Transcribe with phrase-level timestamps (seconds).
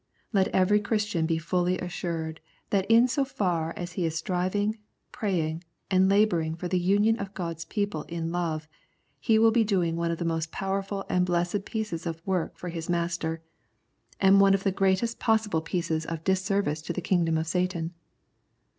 [0.33, 2.39] Let every Christian be fully assured
[2.71, 4.79] that in so far as he is striving,
[5.11, 8.67] praying, and labouring for the union of God's people In love,
[9.19, 12.69] he will be doing one of the most powerful and blessed pieces of work for
[12.69, 13.43] his Master,
[14.19, 16.07] and one of the greatest possible 83 The Prayers of St.
[16.09, 17.93] Paul pieces of disservice to the kingdom of Satan.